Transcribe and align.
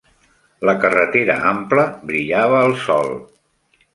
La 0.67 0.73
carretera 0.85 1.35
ampla 1.51 1.85
brillava 2.11 2.61
al 2.63 2.75
sol. 2.87 3.15